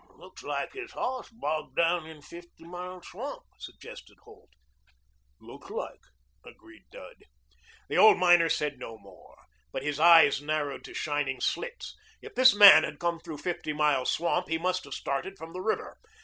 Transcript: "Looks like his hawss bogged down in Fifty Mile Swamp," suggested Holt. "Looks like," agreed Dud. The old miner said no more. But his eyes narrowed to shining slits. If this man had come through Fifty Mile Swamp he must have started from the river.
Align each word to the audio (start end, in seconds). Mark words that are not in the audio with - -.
"Looks 0.17 0.41
like 0.41 0.73
his 0.73 0.93
hawss 0.93 1.29
bogged 1.29 1.75
down 1.75 2.07
in 2.07 2.23
Fifty 2.23 2.63
Mile 2.63 3.03
Swamp," 3.03 3.43
suggested 3.59 4.17
Holt. 4.23 4.49
"Looks 5.39 5.69
like," 5.69 5.99
agreed 6.43 6.85
Dud. 6.91 7.17
The 7.87 7.99
old 7.99 8.17
miner 8.17 8.49
said 8.49 8.79
no 8.79 8.97
more. 8.97 9.37
But 9.71 9.83
his 9.83 9.99
eyes 9.99 10.41
narrowed 10.41 10.83
to 10.85 10.95
shining 10.95 11.39
slits. 11.39 11.95
If 12.19 12.33
this 12.33 12.55
man 12.55 12.83
had 12.83 12.97
come 12.97 13.19
through 13.19 13.37
Fifty 13.45 13.73
Mile 13.73 14.05
Swamp 14.05 14.47
he 14.49 14.57
must 14.57 14.85
have 14.85 14.95
started 14.95 15.37
from 15.37 15.53
the 15.53 15.61
river. 15.61 15.95